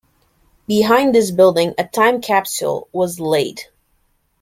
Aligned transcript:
Behind 0.65 1.13
this 1.13 1.29
building 1.29 1.75
a 1.77 1.83
time 1.85 2.21
capsule 2.21 2.87
was 2.91 3.19
laid. 3.19 3.65